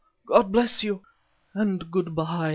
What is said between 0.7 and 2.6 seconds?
you... and good by..."